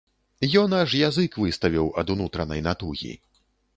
[0.61, 3.13] Ён аж язык выставіў ад унутранай натугі.